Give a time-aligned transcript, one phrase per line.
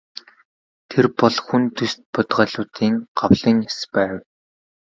[0.89, 4.13] Тэр бол хүн төст бодгалиудын гавлын яс байв.